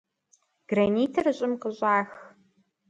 Гранитыр 0.69 1.25
щӀым 1.37 1.53
къыщӀах. 1.61 2.09